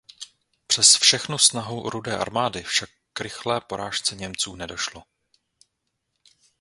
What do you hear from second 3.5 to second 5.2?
porážce Němců nedošlo.